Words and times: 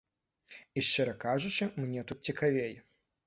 І 0.77 0.83
шчыра 0.87 1.13
кажучы, 1.25 1.67
мне 1.83 2.01
тут 2.13 2.19
цікавей. 2.31 2.73